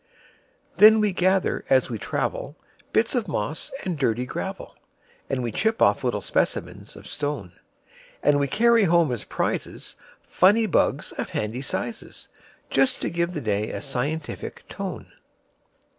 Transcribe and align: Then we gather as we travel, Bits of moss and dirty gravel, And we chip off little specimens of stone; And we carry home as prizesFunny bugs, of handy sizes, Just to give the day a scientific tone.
Then 0.77 0.99
we 0.99 1.13
gather 1.13 1.63
as 1.69 1.91
we 1.91 1.99
travel, 1.99 2.55
Bits 2.91 3.13
of 3.13 3.27
moss 3.27 3.71
and 3.85 3.99
dirty 3.99 4.25
gravel, 4.25 4.75
And 5.29 5.43
we 5.43 5.51
chip 5.51 5.79
off 5.79 6.03
little 6.03 6.21
specimens 6.21 6.95
of 6.95 7.05
stone; 7.05 7.51
And 8.23 8.39
we 8.39 8.47
carry 8.47 8.85
home 8.85 9.11
as 9.11 9.25
prizesFunny 9.25 10.71
bugs, 10.71 11.11
of 11.19 11.29
handy 11.29 11.61
sizes, 11.61 12.29
Just 12.71 12.99
to 13.01 13.11
give 13.11 13.35
the 13.35 13.41
day 13.41 13.69
a 13.69 13.79
scientific 13.79 14.67
tone. 14.67 15.11